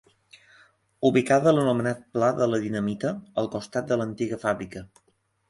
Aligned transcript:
Ubicada 1.09 1.51
a 1.51 1.53
l'anomenat 1.55 2.01
pla 2.15 2.31
de 2.39 2.47
la 2.53 2.61
Dinamita, 2.65 3.13
al 3.43 3.53
costat 3.59 3.93
de 3.93 4.01
l'antiga 4.01 4.43
fàbrica. 4.47 4.85